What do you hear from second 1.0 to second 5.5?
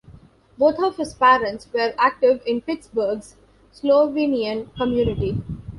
parents were active in Pittsburgh's Slovenian community.